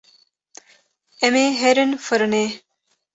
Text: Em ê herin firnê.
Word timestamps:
Em 1.25 1.33
ê 1.45 1.47
herin 1.61 1.91
firnê. 2.05 2.45